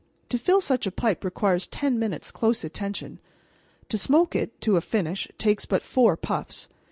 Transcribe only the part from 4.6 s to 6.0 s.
to a finish takes but